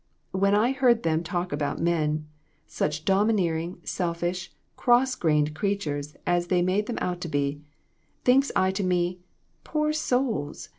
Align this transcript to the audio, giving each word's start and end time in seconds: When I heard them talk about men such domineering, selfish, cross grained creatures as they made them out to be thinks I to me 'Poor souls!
When 0.31 0.55
I 0.55 0.71
heard 0.71 1.03
them 1.03 1.21
talk 1.23 1.51
about 1.51 1.77
men 1.79 2.27
such 2.65 3.05
domineering, 3.05 3.81
selfish, 3.83 4.51
cross 4.75 5.13
grained 5.13 5.53
creatures 5.53 6.15
as 6.25 6.47
they 6.47 6.63
made 6.63 6.87
them 6.87 6.97
out 6.99 7.21
to 7.21 7.27
be 7.27 7.61
thinks 8.23 8.51
I 8.55 8.71
to 8.71 8.83
me 8.83 9.19
'Poor 9.63 9.93
souls! 9.93 10.69